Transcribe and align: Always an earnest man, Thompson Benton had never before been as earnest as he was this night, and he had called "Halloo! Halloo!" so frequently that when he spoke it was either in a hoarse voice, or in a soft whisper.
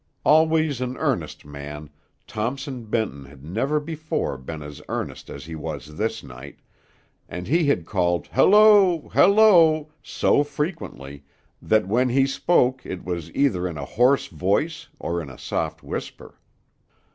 Always 0.25 0.81
an 0.81 0.97
earnest 0.97 1.45
man, 1.45 1.91
Thompson 2.25 2.85
Benton 2.85 3.25
had 3.25 3.43
never 3.45 3.79
before 3.79 4.35
been 4.35 4.63
as 4.63 4.81
earnest 4.89 5.29
as 5.29 5.45
he 5.45 5.53
was 5.53 5.95
this 5.95 6.23
night, 6.23 6.57
and 7.29 7.47
he 7.47 7.67
had 7.67 7.85
called 7.85 8.25
"Halloo! 8.31 9.09
Halloo!" 9.09 9.85
so 10.01 10.43
frequently 10.43 11.23
that 11.61 11.87
when 11.87 12.09
he 12.09 12.25
spoke 12.25 12.83
it 12.83 13.05
was 13.05 13.31
either 13.35 13.67
in 13.67 13.77
a 13.77 13.85
hoarse 13.85 14.25
voice, 14.25 14.87
or 14.97 15.21
in 15.21 15.29
a 15.29 15.37
soft 15.37 15.83
whisper. 15.83 16.39